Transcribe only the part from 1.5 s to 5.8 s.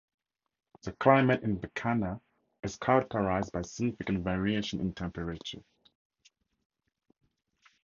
Bikaner is characterised by significant variations in temperature.